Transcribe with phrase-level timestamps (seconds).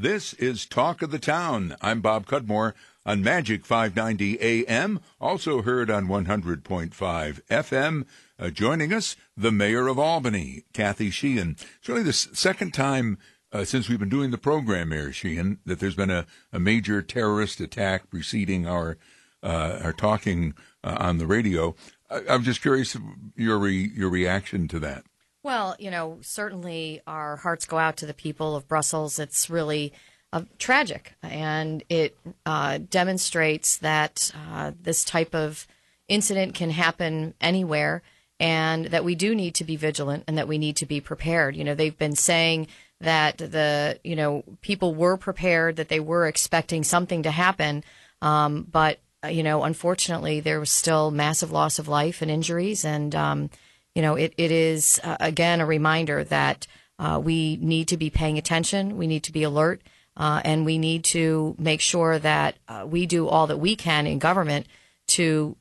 [0.00, 1.76] This is Talk of the Town.
[1.82, 2.72] I'm Bob Cudmore
[3.04, 8.06] on Magic 590 AM, also heard on 100.5 FM.
[8.38, 11.54] Uh, joining us, the mayor of Albany, Kathy Sheehan.
[11.78, 13.18] It's really the second time
[13.52, 17.02] uh, since we've been doing the program, Mayor Sheehan, that there's been a, a major
[17.02, 18.96] terrorist attack preceding our
[19.42, 21.74] uh, our talking uh, on the radio.
[22.08, 22.96] I, am just curious
[23.36, 25.04] your re, your reaction to that.
[25.42, 29.18] Well, you know, certainly our hearts go out to the people of Brussels.
[29.18, 29.92] It's really
[30.32, 35.66] uh, tragic, and it uh, demonstrates that uh, this type of
[36.08, 38.02] incident can happen anywhere,
[38.38, 41.56] and that we do need to be vigilant and that we need to be prepared.
[41.56, 42.66] You know, they've been saying
[43.00, 47.82] that the you know people were prepared, that they were expecting something to happen,
[48.20, 52.84] um, but uh, you know, unfortunately, there was still massive loss of life and injuries,
[52.84, 53.50] and um,
[53.94, 56.66] you know, it, it is uh, again a reminder that
[56.98, 59.82] uh, we need to be paying attention, we need to be alert,
[60.16, 64.06] uh, and we need to make sure that uh, we do all that we can
[64.06, 64.66] in government
[65.06, 65.56] to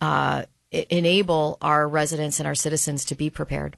[0.00, 3.76] uh, enable our residents and our citizens to be prepared.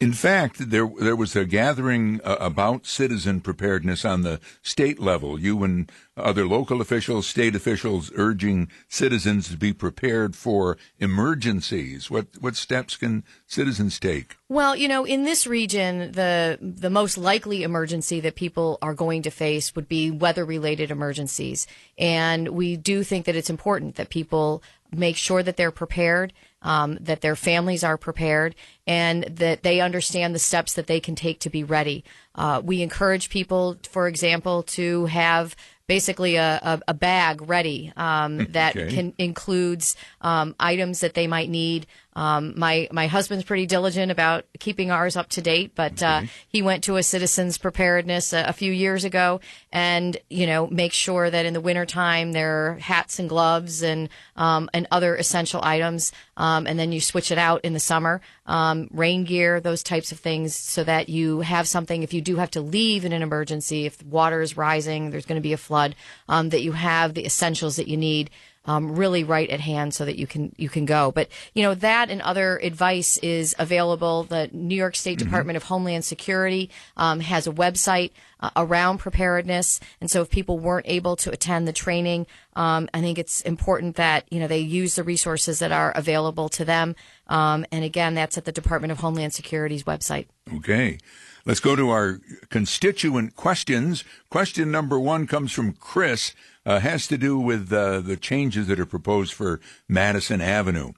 [0.00, 5.38] In fact, there there was a gathering uh, about citizen preparedness on the state level.
[5.38, 12.10] You and other local officials, state officials, urging citizens to be prepared for emergencies.
[12.10, 14.36] What what steps can citizens take?
[14.48, 19.22] Well, you know, in this region, the the most likely emergency that people are going
[19.22, 24.10] to face would be weather related emergencies, and we do think that it's important that
[24.10, 26.32] people make sure that they're prepared
[26.62, 28.54] um, that their families are prepared,
[28.86, 32.04] and that they understand the steps that they can take to be ready.
[32.34, 35.54] Uh, we encourage people, for example, to have
[35.86, 38.94] basically a, a, a bag ready um, that okay.
[38.94, 44.44] can includes um, items that they might need um, my my husband's pretty diligent about
[44.58, 46.24] keeping ours up to date, but uh, okay.
[46.24, 49.40] uh, he went to a citizens preparedness a, a, few years ago,
[49.72, 54.10] and you know make sure that in the wintertime there are hats and gloves and
[54.36, 58.20] um, and other essential items, um, and then you switch it out in the summer,
[58.46, 62.36] um, rain gear, those types of things, so that you have something if you do
[62.36, 65.58] have to leave in an emergency, if water is rising, there's going to be a
[65.58, 65.94] flood,
[66.28, 68.30] um, that you have the essentials that you need
[68.64, 71.10] um, really right at hand so that you can you can go.
[71.10, 74.24] But you know that and other advice is available.
[74.24, 75.28] The New York State mm-hmm.
[75.28, 80.58] Department of Homeland Security um, has a website uh, around preparedness, and so if people
[80.58, 84.60] weren't able to attend the training, um, I think it's important that you know they
[84.60, 86.94] use the resources that are available to them.
[87.28, 90.26] Um, and again, that's at the Department of Homeland Security's website.
[90.54, 90.98] Okay.
[91.44, 92.20] Let's go to our
[92.50, 94.04] constituent questions.
[94.30, 96.34] Question number one comes from Chris
[96.64, 100.92] uh, has to do with uh, the changes that are proposed for Madison Avenue.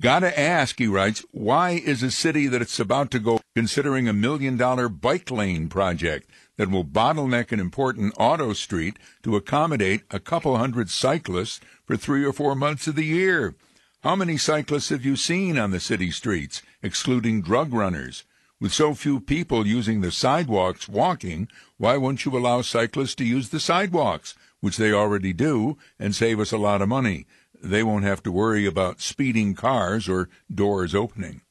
[0.00, 4.14] Gotta ask, he writes, why is a city that it's about to go considering a
[4.14, 10.18] million dollar bike lane project that will bottleneck an important auto street to accommodate a
[10.18, 13.54] couple hundred cyclists for three or four months of the year?
[14.02, 18.24] How many cyclists have you seen on the city streets, excluding drug runners?
[18.58, 23.50] With so few people using the sidewalks walking, why won't you allow cyclists to use
[23.50, 24.34] the sidewalks?
[24.60, 27.26] Which they already do, and save us a lot of money.
[27.62, 31.42] They won't have to worry about speeding cars or doors opening.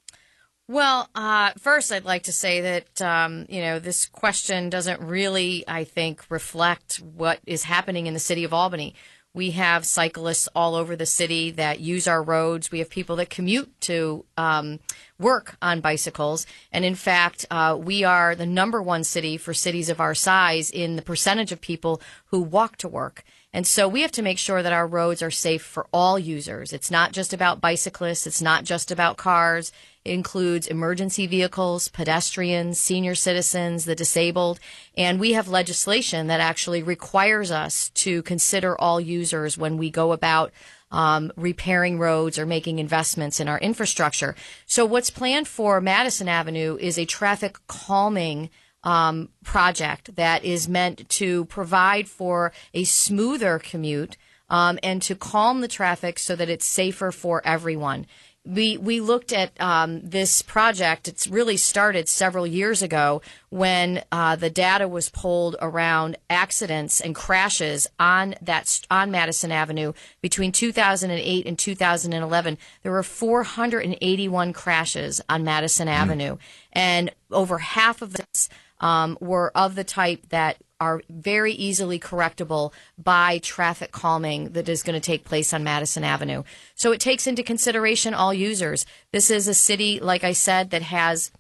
[0.68, 5.64] Well, uh, first, I'd like to say that um, you know this question doesn't really,
[5.68, 8.94] I think, reflect what is happening in the city of Albany.
[9.34, 12.72] We have cyclists all over the city that use our roads.
[12.72, 14.80] We have people that commute to um,
[15.20, 16.48] work on bicycles.
[16.72, 20.72] And in fact, uh, we are the number one city for cities of our size
[20.72, 23.24] in the percentage of people who walk to work.
[23.52, 26.72] And so we have to make sure that our roads are safe for all users.
[26.72, 28.28] It's not just about bicyclists.
[28.28, 29.72] It's not just about cars.
[30.06, 34.60] It includes emergency vehicles, pedestrians, senior citizens, the disabled.
[34.96, 40.12] And we have legislation that actually requires us to consider all users when we go
[40.12, 40.52] about
[40.92, 44.36] um, repairing roads or making investments in our infrastructure.
[44.68, 48.50] So what's planned for Madison Avenue is a traffic calming
[48.84, 54.18] um, project that is meant to provide for a smoother commute
[54.50, 58.06] um, and to calm the traffic so that it's safer for everyone.
[58.46, 61.10] We we looked at um, this project.
[61.10, 67.14] It's really started several years ago when uh, the data was pulled around accidents and
[67.14, 69.92] crashes on that on Madison Avenue
[70.22, 72.58] between 2008 and 2011.
[72.82, 75.92] There were 481 crashes on Madison mm.
[75.92, 76.38] Avenue,
[76.72, 78.50] and over half of this
[78.80, 84.84] um, were of the type that are very easily correctable by traffic calming that is
[84.84, 86.44] going to take place on Madison Avenue.
[86.76, 88.86] So it takes into consideration all users.
[89.12, 91.32] This is a city, like I said, that has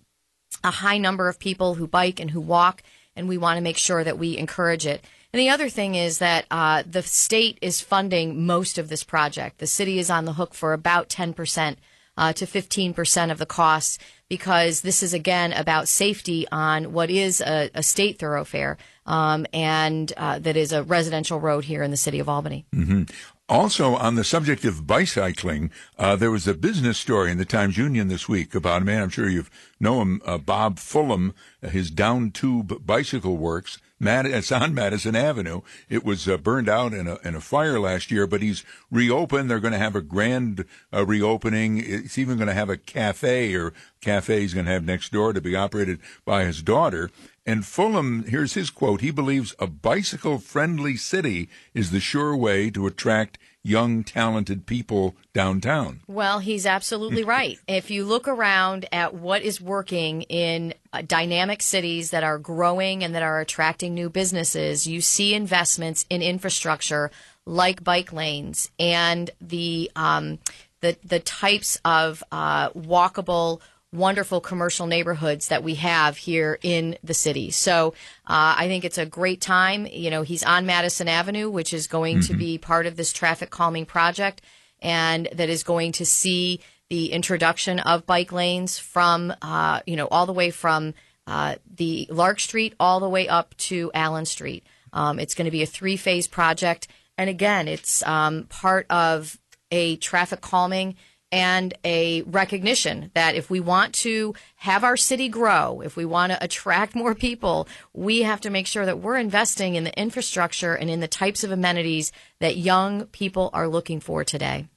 [0.63, 2.83] a high number of people who bike and who walk,
[3.15, 5.05] and we want to make sure that we encourage it.
[5.31, 9.59] And the other thing is that uh, the state is funding most of this project.
[9.59, 11.75] The city is on the hook for about 10%
[12.19, 17.41] uh, to 15% of the costs because this is again about safety on what is
[17.41, 21.97] a, a state thoroughfare um, and uh, that is a residential road here in the
[21.97, 22.65] city of Albany.
[22.75, 23.03] Mm-hmm.
[23.47, 27.77] Also, on the subject of bicycling, uh, there was a business story in the Times
[27.77, 29.01] Union this week about a man.
[29.01, 29.45] I'm sure you
[29.79, 31.33] know him, uh, Bob Fulham.
[31.63, 33.79] His down tube bicycle works.
[33.99, 35.61] Mad- it's on Madison Avenue.
[35.89, 39.49] It was uh, burned out in a in a fire last year, but he's reopened.
[39.49, 41.77] They're going to have a grand uh, reopening.
[41.83, 45.33] It's even going to have a cafe or cafe he's going to have next door
[45.33, 47.11] to be operated by his daughter.
[47.49, 49.01] And Fulham, here's his quote.
[49.01, 55.15] He believes a bicycle friendly city is the sure way to attract young, talented people
[55.33, 56.01] downtown.
[56.05, 57.57] Well, he's absolutely right.
[57.67, 63.03] If you look around at what is working in uh, dynamic cities that are growing
[63.03, 67.09] and that are attracting new businesses, you see investments in infrastructure
[67.47, 70.37] like bike lanes and the um,
[70.81, 73.59] the the types of uh, walkable
[73.91, 77.49] wonderful commercial neighborhoods that we have here in the city.
[77.49, 77.89] So
[78.27, 79.87] uh, I think it's a great time.
[79.87, 82.31] You know, he's on Madison Avenue, which is going mm-hmm.
[82.31, 84.41] to be part of this traffic calming project,
[84.81, 90.07] and that is going to see the introduction of bike lanes from, uh, you know,
[90.07, 90.93] all the way from
[91.27, 94.65] uh, the Lark Street all the way up to Allen Street.
[94.91, 96.87] Um, it's going to be a three phase project.
[97.17, 99.37] And again, it's um, part of
[99.71, 100.95] a traffic calming
[101.31, 106.31] and a recognition that if we want to have our city grow, if we want
[106.31, 110.73] to attract more people, we have to make sure that we're investing in the infrastructure
[110.73, 114.67] and in the types of amenities that young people are looking for today.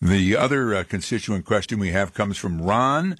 [0.00, 3.16] The other uh, constituent question we have comes from Ron.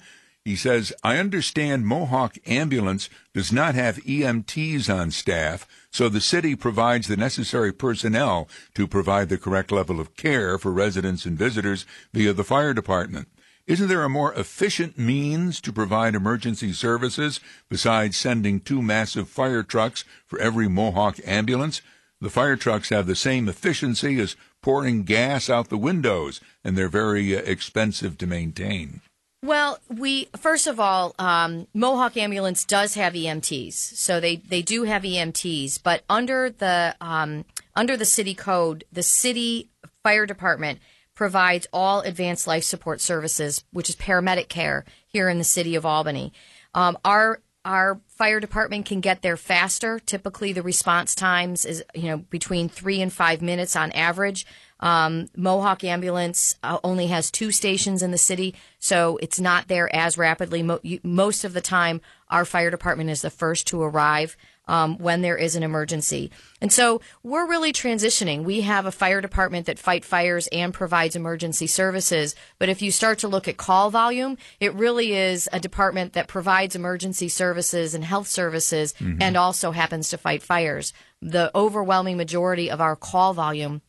[0.49, 6.55] He says, I understand Mohawk Ambulance does not have EMTs on staff, so the city
[6.55, 11.85] provides the necessary personnel to provide the correct level of care for residents and visitors
[12.15, 13.27] via the fire department.
[13.67, 19.61] Isn't there a more efficient means to provide emergency services besides sending two massive fire
[19.61, 21.83] trucks for every Mohawk ambulance?
[22.21, 26.89] The fire trucks have the same efficiency as pouring gas out the windows, and they're
[26.89, 29.01] very uh, expensive to maintain.
[29.41, 34.83] Well, we first of all, um, Mohawk Ambulance does have EMTs, so they they do
[34.83, 35.81] have EMTs.
[35.81, 39.69] But under the um, under the city code, the city
[40.03, 40.79] fire department
[41.15, 45.85] provides all advanced life support services, which is paramedic care here in the city of
[45.85, 46.33] Albany.
[46.73, 49.99] Um, our our fire department can get there faster.
[49.99, 54.45] Typically, the response times is you know between three and five minutes on average.
[54.79, 59.93] Um, Mohawk Ambulance uh, only has two stations in the city, so it's not there
[59.93, 60.63] as rapidly.
[60.63, 64.37] Mo- you, most of the time, our fire department is the first to arrive
[64.69, 66.31] um, when there is an emergency.
[66.61, 68.43] And so we're really transitioning.
[68.43, 72.35] We have a fire department that fight fires and provides emergency services.
[72.59, 76.27] But if you start to look at call volume, it really is a department that
[76.27, 79.21] provides emergency services and health services mm-hmm.
[79.21, 80.93] and also happens to fight fires.
[81.19, 83.81] The overwhelming majority of our call volume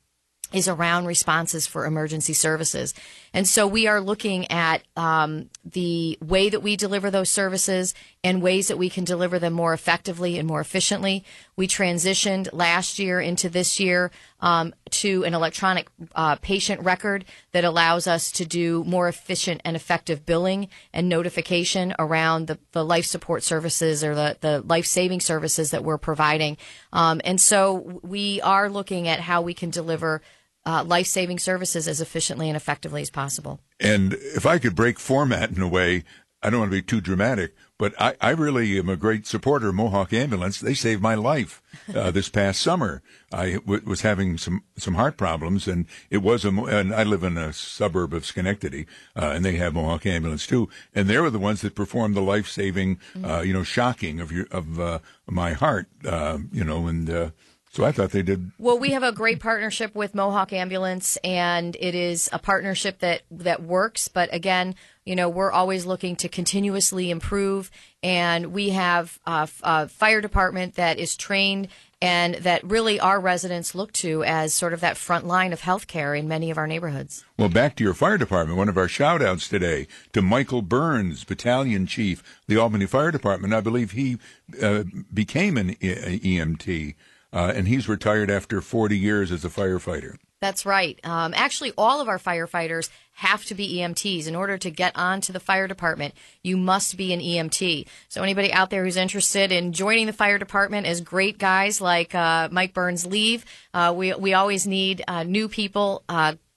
[0.53, 2.95] is around responses for emergency services.
[3.33, 8.43] And so we are looking at um, the way that we deliver those services and
[8.43, 11.25] ways that we can deliver them more effectively and more efficiently.
[11.57, 17.65] We transitioned last year into this year um, to an electronic uh, patient record that
[17.65, 23.07] allows us to do more efficient and effective billing and notification around the, the life
[23.07, 26.57] support services or the, the life saving services that we're providing.
[26.93, 30.21] Um, and so we are looking at how we can deliver
[30.67, 33.61] uh, life saving services as efficiently and effectively as possible.
[33.79, 36.05] And if I could break format in a way,
[36.43, 39.69] I don't want to be too dramatic, but I, I really am a great supporter
[39.69, 40.59] of Mohawk Ambulance.
[40.59, 41.61] They saved my life
[41.95, 43.03] uh, this past summer.
[43.31, 46.49] I w- was having some, some heart problems, and it was a.
[46.49, 50.71] And I live in a suburb of Schenectady, uh, and they have Mohawk Ambulance too.
[50.95, 53.25] And they were the ones that performed the life saving, mm-hmm.
[53.25, 54.99] uh, you know, shocking of your of uh,
[55.29, 57.31] my heart, uh, you know, and uh,
[57.73, 58.51] so I thought they did.
[58.59, 63.23] Well, we have a great partnership with Mohawk Ambulance, and it is a partnership that
[63.31, 64.09] that works.
[64.09, 64.75] But again,
[65.05, 67.71] you know, we're always looking to continuously improve,
[68.03, 71.69] and we have a, a fire department that is trained
[72.03, 76.19] and that really our residents look to as sort of that front line of healthcare
[76.19, 77.25] in many of our neighborhoods.
[77.39, 81.25] Well, back to your fire department, one of our shout outs today to Michael Burns,
[81.25, 83.53] battalion chief, the Albany Fire Department.
[83.53, 84.19] I believe he
[84.63, 86.95] uh, became an EMT
[87.33, 90.17] uh, and he's retired after 40 years as a firefighter.
[90.41, 90.99] That's right.
[91.05, 94.27] Um, actually, all of our firefighters have to be EMTs.
[94.27, 97.87] In order to get onto the fire department, you must be an EMT.
[98.09, 102.15] So anybody out there who's interested in joining the fire department as great guys like
[102.15, 103.45] uh, Mike Burns leave,
[103.75, 106.03] uh, we we always need uh, new people.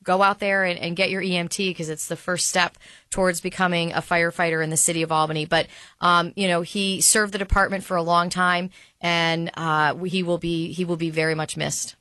[0.03, 2.77] Go out there and, and, get your EMT because it's the first step
[3.09, 5.45] towards becoming a firefighter in the city of Albany.
[5.45, 5.67] But
[6.01, 8.69] um, you know, he served the department for a long time,
[9.01, 11.95] and uh, he will be he will be very much missed.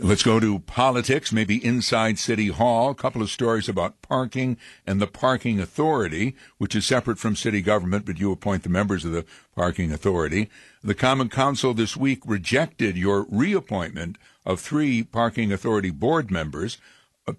[0.00, 2.90] Let's go to politics, maybe inside City Hall.
[2.90, 7.60] A couple of stories about parking and the Parking Authority, which is separate from city
[7.60, 9.24] government, but you appoint the members of the
[9.56, 10.50] Parking Authority.
[10.84, 16.78] The Common Council this week rejected your reappointment of three Parking Authority board members.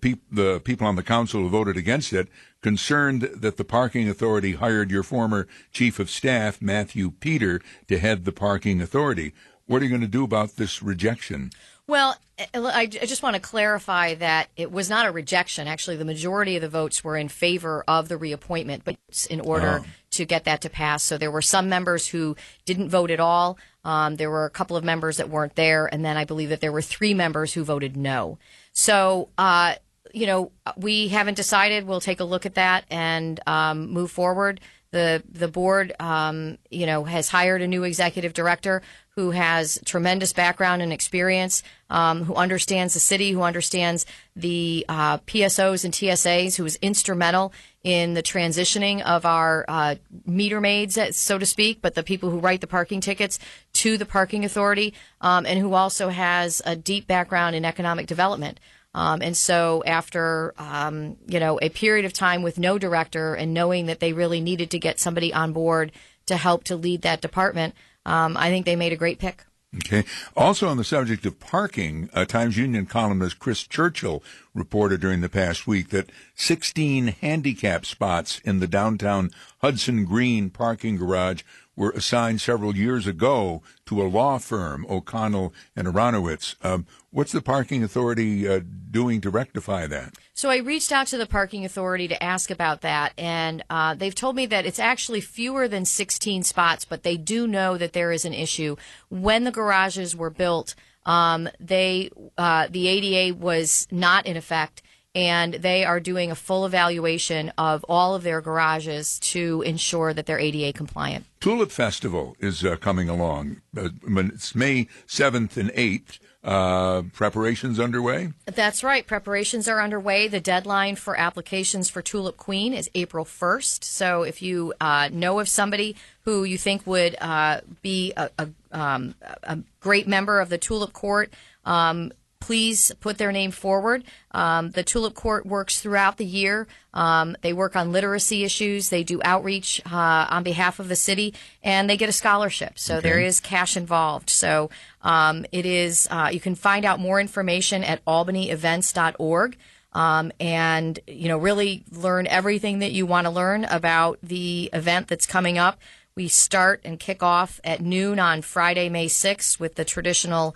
[0.01, 2.27] The people on the council who voted against it
[2.61, 8.25] concerned that the parking authority hired your former chief of staff, Matthew Peter, to head
[8.25, 9.33] the parking authority.
[9.65, 11.51] What are you going to do about this rejection?
[11.87, 12.15] Well,
[12.53, 15.67] I just want to clarify that it was not a rejection.
[15.67, 18.95] Actually, the majority of the votes were in favor of the reappointment, but
[19.29, 19.87] in order oh.
[20.11, 21.01] to get that to pass.
[21.01, 23.57] So there were some members who didn't vote at all.
[23.83, 26.61] Um, there were a couple of members that weren't there, and then I believe that
[26.61, 28.37] there were three members who voted no.
[28.79, 29.75] So, uh,
[30.13, 31.85] you know, we haven't decided.
[31.85, 34.61] We'll take a look at that and um, move forward.
[34.91, 38.81] The the board, um, you know, has hired a new executive director
[39.19, 44.05] who has tremendous background and experience, um, who understands the city, who understands
[44.35, 47.51] the uh, PSOs and TSAs, who was instrumental
[47.83, 52.39] in the transitioning of our uh, meter maids, so to speak, but the people who
[52.39, 53.39] write the parking tickets
[53.73, 58.59] to the parking authority, um, and who also has a deep background in economic development.
[58.93, 63.53] Um, and so, after um, you know a period of time with no director and
[63.53, 65.91] knowing that they really needed to get somebody on board
[66.25, 69.45] to help to lead that department, um, I think they made a great pick.
[69.75, 70.03] Okay.
[70.35, 74.23] Also, on the subject of parking, uh, Times Union columnist Chris Churchill
[74.55, 79.29] reported during the past week that 16 handicap spots in the downtown
[79.59, 81.43] Hudson Green parking garage
[81.79, 86.55] were assigned several years ago to a law firm, O'Connell and Aronowitz.
[86.63, 88.59] Um, what's the parking authority uh,
[88.91, 90.15] doing to rectify that?
[90.33, 94.13] So I reached out to the parking authority to ask about that, and uh, they've
[94.13, 98.11] told me that it's actually fewer than 16 spots, but they do know that there
[98.11, 98.75] is an issue.
[99.07, 104.81] When the garages were built, um, they uh, the ADA was not in effect
[105.15, 110.25] and they are doing a full evaluation of all of their garages to ensure that
[110.25, 111.25] they're ADA compliant.
[111.39, 113.61] Tulip Festival is uh, coming along.
[113.75, 116.19] Uh, it's May 7th and 8th.
[116.41, 118.31] Uh, preparations underway?
[118.45, 119.05] That's right.
[119.05, 120.29] Preparations are underway.
[120.29, 123.83] The deadline for applications for Tulip Queen is April 1st.
[123.83, 128.49] So if you uh, know of somebody who you think would uh, be a, a,
[128.71, 131.33] um, a, great member of the Tulip Court,
[131.65, 134.03] um, please put their name forward.
[134.31, 136.67] Um, the Tulip Court works throughout the year.
[136.93, 138.89] Um, they work on literacy issues.
[138.89, 142.79] They do outreach uh, on behalf of the city, and they get a scholarship.
[142.79, 143.09] So okay.
[143.09, 144.29] there is cash involved.
[144.29, 144.69] So
[145.01, 146.07] um, it is.
[146.09, 149.57] Uh, you can find out more information at albanyevents.org.
[149.91, 155.07] Um, and you know really learn everything that you want to learn about the event
[155.07, 155.79] that's coming up.
[156.13, 160.55] We start and kick off at noon on Friday, May 6th with the traditional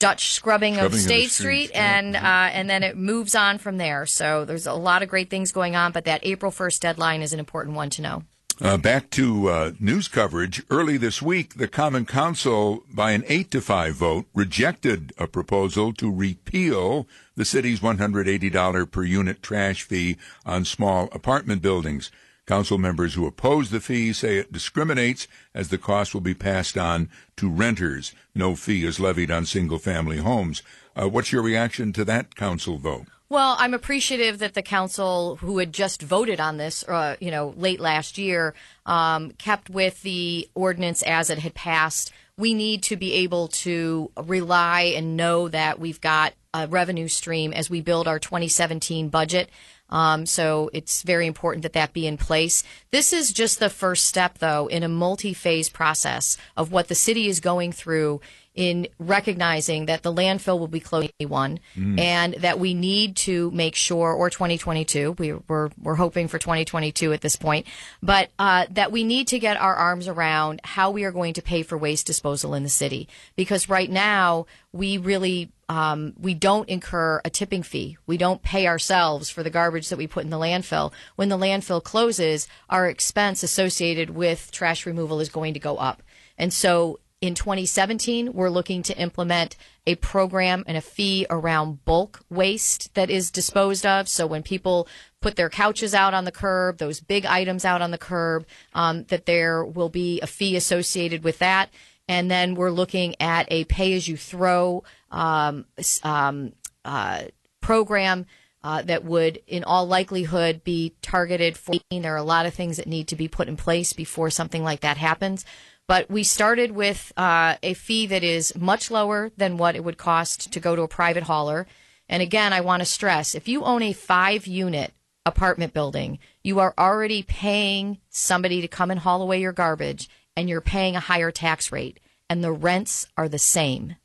[0.00, 3.76] Dutch scrubbing, scrubbing of State of Street, and uh, and then it moves on from
[3.76, 4.06] there.
[4.06, 7.32] So there's a lot of great things going on, but that April 1st deadline is
[7.32, 8.24] an important one to know.
[8.62, 10.62] Uh, back to uh, news coverage.
[10.68, 15.94] Early this week, the Common Council, by an 8 to 5 vote, rejected a proposal
[15.94, 22.10] to repeal the city's $180 per unit trash fee on small apartment buildings.
[22.50, 26.76] Council members who oppose the fee say it discriminates as the cost will be passed
[26.76, 28.12] on to renters.
[28.34, 30.64] No fee is levied on single family homes.
[31.00, 33.06] Uh, what's your reaction to that council vote?
[33.28, 37.54] Well, I'm appreciative that the council, who had just voted on this, uh, you know,
[37.56, 38.52] late last year,
[38.84, 42.12] um, kept with the ordinance as it had passed.
[42.36, 47.52] We need to be able to rely and know that we've got a revenue stream
[47.52, 49.50] as we build our 2017 budget.
[49.90, 52.62] Um, so it's very important that that be in place.
[52.90, 56.94] This is just the first step, though, in a multi phase process of what the
[56.94, 58.20] city is going through
[58.54, 61.98] in recognizing that the landfill will be closed one mm.
[62.00, 67.12] and that we need to make sure or 2022 we, we're, we're hoping for 2022
[67.12, 67.66] at this point
[68.02, 71.42] but uh, that we need to get our arms around how we are going to
[71.42, 76.68] pay for waste disposal in the city because right now we really um, we don't
[76.68, 77.96] incur a tipping fee.
[78.04, 80.92] We don't pay ourselves for the garbage that we put in the landfill.
[81.14, 86.02] When the landfill closes, our expense associated with trash removal is going to go up.
[86.36, 89.54] And so in 2017, we're looking to implement
[89.86, 94.08] a program and a fee around bulk waste that is disposed of.
[94.08, 94.88] So when people
[95.20, 99.04] put their couches out on the curb, those big items out on the curb, um,
[99.04, 101.70] that there will be a fee associated with that.
[102.10, 105.64] And then we're looking at a pay as you throw um,
[106.02, 107.22] um, uh,
[107.60, 108.26] program
[108.64, 111.76] uh, that would, in all likelihood, be targeted for.
[111.88, 114.64] There are a lot of things that need to be put in place before something
[114.64, 115.44] like that happens.
[115.86, 119.96] But we started with uh, a fee that is much lower than what it would
[119.96, 121.68] cost to go to a private hauler.
[122.08, 126.58] And again, I want to stress if you own a five unit apartment building, you
[126.58, 131.00] are already paying somebody to come and haul away your garbage, and you're paying a
[131.00, 133.96] higher tax rate, and the rents are the same.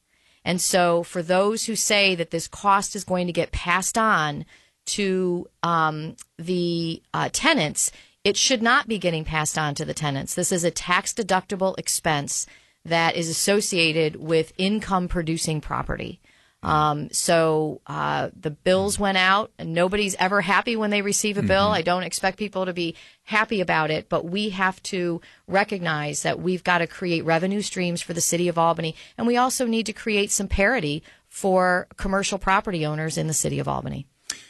[0.44, 4.46] And so, for those who say that this cost is going to get passed on
[4.88, 7.92] to um, the uh, tenants,
[8.24, 10.36] it should not be getting passed on to the tenants.
[10.36, 12.46] This is a tax deductible expense
[12.84, 16.22] that is associated with income producing property.
[16.62, 21.44] Um, so uh, the bills went out, and nobody's ever happy when they receive a
[21.44, 21.66] bill.
[21.66, 21.76] Mm-hmm.
[21.76, 26.40] I don't expect people to be happy about it, but we have to recognize that
[26.40, 29.86] we've got to create revenue streams for the city of Albany, and we also need
[29.86, 34.08] to create some parity for commercial property owners in the city of Albany.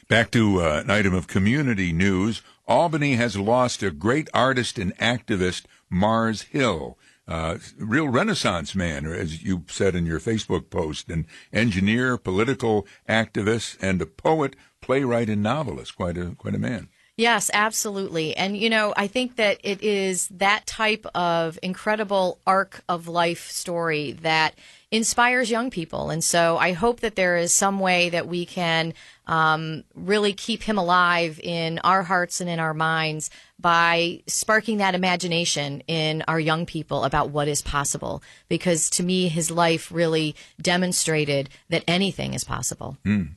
[0.07, 2.41] Back to uh, an item of community news.
[2.67, 9.43] Albany has lost a great artist and activist, Mars Hill uh, real Renaissance man, as
[9.43, 15.41] you said in your Facebook post, an engineer, political activist, and a poet, playwright, and
[15.41, 15.95] novelist.
[15.95, 16.89] Quite a quite a man.
[17.17, 18.35] Yes, absolutely.
[18.35, 23.49] And, you know, I think that it is that type of incredible arc of life
[23.49, 24.55] story that
[24.91, 26.09] inspires young people.
[26.09, 28.93] And so I hope that there is some way that we can
[29.27, 33.29] um, really keep him alive in our hearts and in our minds
[33.59, 38.21] by sparking that imagination in our young people about what is possible.
[38.49, 42.97] Because to me, his life really demonstrated that anything is possible.
[43.05, 43.29] Mm.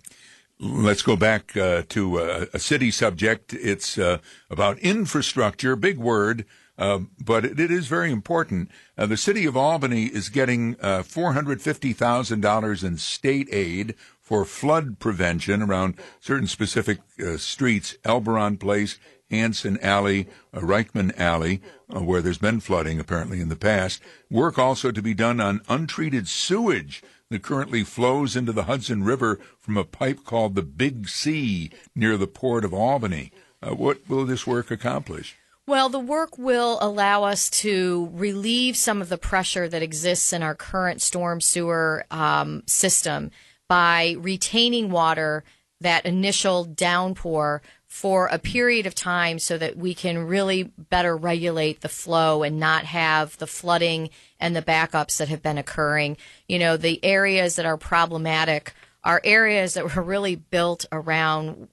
[0.60, 3.54] Let's go back uh, to uh, a city subject.
[3.54, 4.18] It's uh,
[4.50, 6.44] about infrastructure, big word,
[6.76, 8.68] uh, but it, is very important.
[8.96, 15.62] Uh, the city of Albany is getting uh, $450,000 in state aid for flood prevention
[15.62, 18.98] around certain specific uh, streets, Elberon Place,
[19.30, 24.02] Hanson Alley, uh, Reichman Alley, where there's been flooding apparently in the past.
[24.28, 29.38] Work also to be done on untreated sewage that currently flows into the Hudson River
[29.60, 33.32] from a pipe called the Big C near the port of Albany.
[33.62, 35.36] Uh, what will this work accomplish?
[35.66, 40.42] Well, the work will allow us to relieve some of the pressure that exists in
[40.42, 43.30] our current storm sewer um, system
[43.68, 45.44] by retaining water,
[45.80, 51.80] that initial downpour, for a period of time so that we can really better regulate
[51.80, 56.16] the flow and not have the flooding and the backups that have been occurring.
[56.46, 61.68] You know, the areas that are problematic are areas that were really built around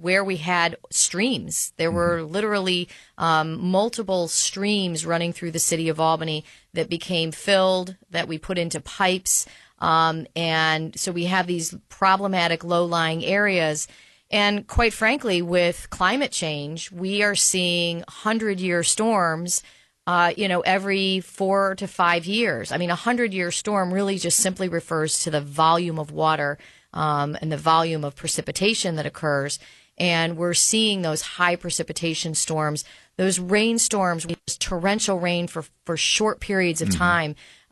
[0.00, 1.72] where we had streams.
[1.76, 2.32] There were mm-hmm.
[2.32, 8.38] literally um, multiple streams running through the city of Albany that became filled, that we
[8.38, 9.46] put into pipes.
[9.80, 13.88] Um, and so we have these problematic low lying areas.
[14.30, 19.62] And quite frankly, with climate change, we are seeing 100 year storms.
[20.06, 22.72] Uh, you know, every four to five years.
[22.72, 26.58] I mean, a hundred year storm really just simply refers to the volume of water
[26.92, 29.60] um, and the volume of precipitation that occurs.
[29.98, 32.84] And we're seeing those high precipitation storms,
[33.18, 34.26] those rainstorms,
[34.58, 36.98] torrential rain for, for short periods of mm-hmm.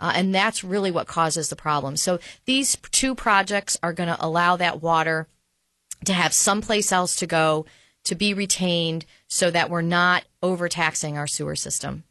[0.00, 1.96] Uh, and that's really what causes the problem.
[1.96, 5.26] So these two projects are going to allow that water
[6.04, 7.66] to have someplace else to go,
[8.04, 12.04] to be retained, so that we're not overtaxing our sewer system.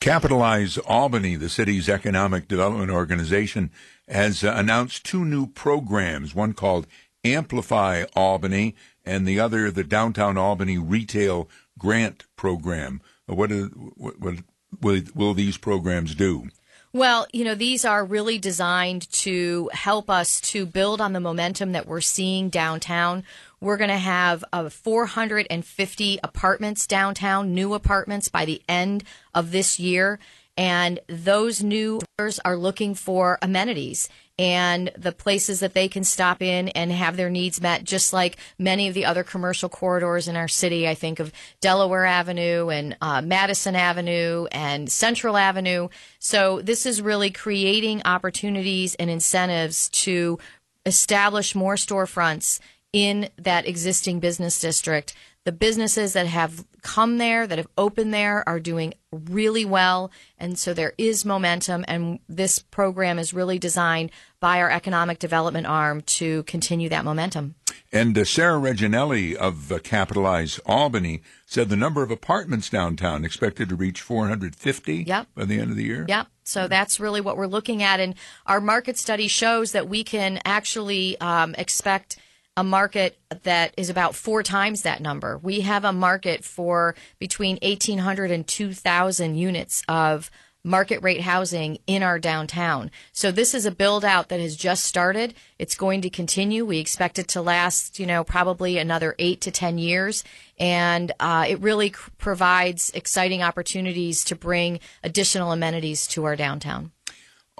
[0.00, 3.70] Capitalize Albany, the city's economic development organization,
[4.08, 6.86] has uh, announced two new programs, one called
[7.22, 13.00] Amplify Albany and the other the Downtown Albany Retail Grant Program.
[13.26, 14.34] What, are, what, what
[14.80, 16.48] will, will these programs do?
[16.92, 21.70] Well, you know, these are really designed to help us to build on the momentum
[21.72, 23.22] that we're seeing downtown.
[23.60, 29.78] We're going to have uh, 450 apartments downtown, new apartments by the end of this
[29.78, 30.18] year.
[30.56, 32.00] And those new
[32.44, 34.08] are looking for amenities
[34.38, 38.38] and the places that they can stop in and have their needs met, just like
[38.58, 40.88] many of the other commercial corridors in our city.
[40.88, 45.88] I think of Delaware Avenue and uh, Madison Avenue and Central Avenue.
[46.18, 50.38] So this is really creating opportunities and incentives to
[50.86, 52.60] establish more storefronts
[52.92, 58.46] in that existing business district The businesses that have come there, that have opened there,
[58.46, 60.10] are doing really well.
[60.38, 61.84] And so there is momentum.
[61.88, 67.54] And this program is really designed by our economic development arm to continue that momentum.
[67.92, 73.70] And uh, Sarah Reginelli of uh, Capitalize Albany said the number of apartments downtown expected
[73.70, 75.26] to reach 450 yep.
[75.34, 76.04] by the end of the year.
[76.06, 76.26] Yep.
[76.44, 77.98] So that's really what we're looking at.
[77.98, 78.14] And
[78.46, 82.18] our market study shows that we can actually um, expect–
[82.56, 85.38] a market that is about four times that number.
[85.38, 90.30] We have a market for between 1,800 and 2,000 units of
[90.62, 92.90] market rate housing in our downtown.
[93.12, 95.34] So this is a build out that has just started.
[95.58, 96.64] It's going to continue.
[96.64, 100.22] We expect it to last, you know, probably another eight to 10 years.
[100.58, 106.92] And uh, it really provides exciting opportunities to bring additional amenities to our downtown.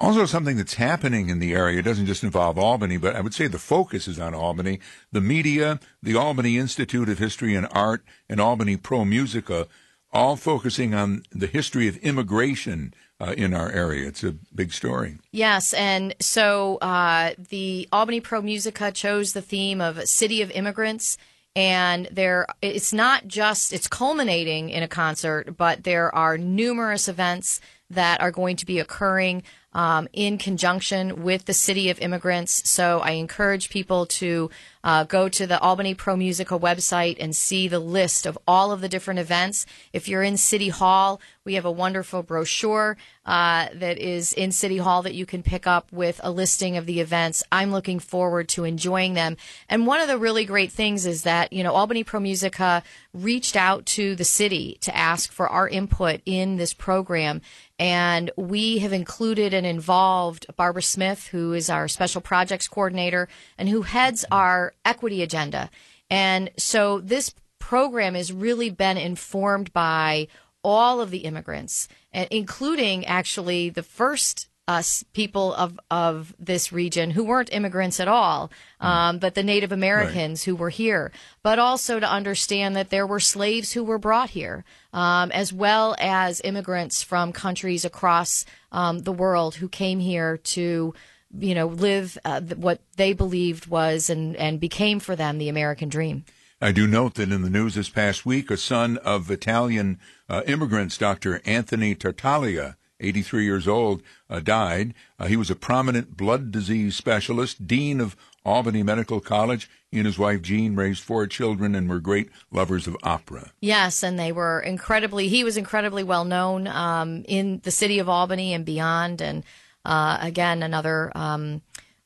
[0.01, 3.45] Also, something that's happening in the area doesn't just involve Albany, but I would say
[3.45, 4.79] the focus is on Albany.
[5.11, 9.67] The media, the Albany Institute of History and Art, and Albany Pro Musica,
[10.11, 14.07] all focusing on the history of immigration uh, in our area.
[14.07, 15.19] It's a big story.
[15.31, 21.15] Yes, and so uh, the Albany Pro Musica chose the theme of City of Immigrants
[21.55, 27.59] and there it's not just it's culminating in a concert but there are numerous events
[27.89, 32.69] that are going to be occurring um, in conjunction with the City of Immigrants.
[32.69, 34.49] So I encourage people to
[34.83, 38.81] uh, go to the Albany Pro Musica website and see the list of all of
[38.81, 39.65] the different events.
[39.93, 44.77] If you're in City Hall, we have a wonderful brochure uh, that is in City
[44.77, 47.43] Hall that you can pick up with a listing of the events.
[47.51, 49.37] I'm looking forward to enjoying them.
[49.69, 53.55] And one of the really great things is that, you know, Albany Pro Musica reached
[53.55, 57.41] out to the city to ask for our input in this program.
[57.77, 63.27] And we have included and involved Barbara Smith, who is our special projects coordinator
[63.59, 65.69] and who heads our equity agenda.
[66.09, 70.27] And so this program has really been informed by
[70.63, 77.23] all of the immigrants, including actually the first us people of of this region who
[77.23, 78.85] weren't immigrants at all, mm.
[78.85, 80.45] um, but the Native Americans right.
[80.45, 81.11] who were here,
[81.43, 85.95] but also to understand that there were slaves who were brought here, um, as well
[85.99, 90.93] as immigrants from countries across um, the world who came here to
[91.37, 95.89] you know live uh, what they believed was and and became for them the American
[95.89, 96.23] dream.
[96.63, 100.43] I do note that in the news this past week, a son of Italian uh,
[100.45, 101.41] immigrants, Dr.
[101.43, 104.93] Anthony Tartaglia, 83 years old, uh, died.
[105.19, 109.69] Uh, he was a prominent blood disease specialist, dean of Albany Medical College.
[109.91, 113.51] He and his wife Jean raised four children and were great lovers of opera.
[113.59, 115.27] Yes, and they were incredibly.
[115.27, 119.21] He was incredibly well known um, in the city of Albany and beyond.
[119.21, 119.43] And
[119.83, 121.11] uh, again, another.
[121.15, 121.61] Um,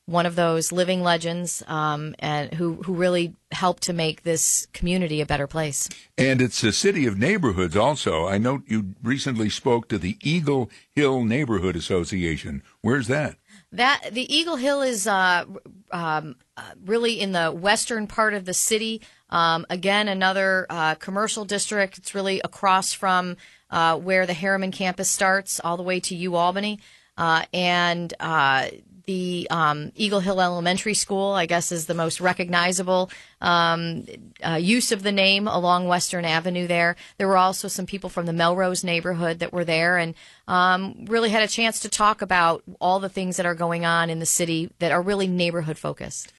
[0.06, 5.20] one of those living legends um, and who, who really helped to make this community
[5.20, 5.88] a better place.
[6.16, 8.26] And it's a city of neighborhoods also.
[8.26, 12.62] I note you recently spoke to the Eagle Hill Neighborhood Association.
[12.82, 13.36] Where's that?
[13.72, 15.44] That the Eagle Hill is uh,
[15.90, 19.02] um, uh, really in the western part of the city.
[19.28, 21.98] Um, again, another uh, commercial district.
[21.98, 23.36] It's really across from
[23.70, 26.78] uh, where the Harriman campus starts, all the way to U Albany.
[27.18, 28.68] Uh, and uh,
[29.06, 34.04] the um, Eagle Hill Elementary School, I guess, is the most recognizable um,
[34.44, 36.96] uh, use of the name along Western Avenue there.
[37.16, 40.14] There were also some people from the Melrose neighborhood that were there and
[40.48, 44.10] um, really had a chance to talk about all the things that are going on
[44.10, 46.32] in the city that are really neighborhood focused.